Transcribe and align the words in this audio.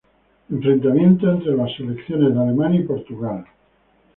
Enfrentamiento 0.49 1.29
entre 1.29 1.55
las 1.55 1.75
selecciones 1.77 2.33
de 2.33 2.39
Alemania 2.41 2.79
y 2.79 2.83
Portugal. 2.85 3.45